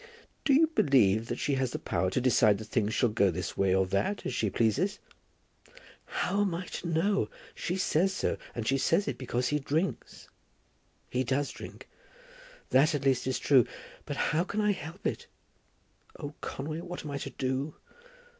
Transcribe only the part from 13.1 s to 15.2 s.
is true; but how can I help